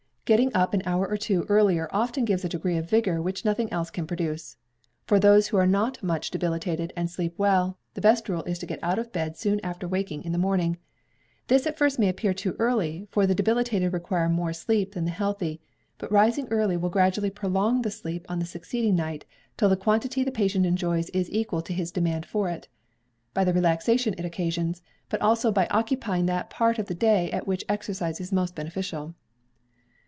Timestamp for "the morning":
10.31-10.77